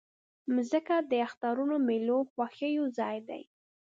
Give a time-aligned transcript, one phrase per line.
[0.55, 3.39] مځکه د اخترونو، میلو، خوښیو ځای ده.